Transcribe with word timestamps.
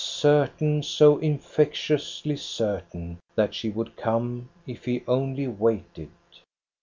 Certain, 0.03 0.81
so 0.81 1.17
infectiously 1.19 2.35
certain, 2.35 3.19
that 3.35 3.53
she 3.53 3.69
would 3.69 3.95
come 3.95 4.49
if 4.65 4.85
he 4.85 5.03
only 5.07 5.47
waited 5.47 6.09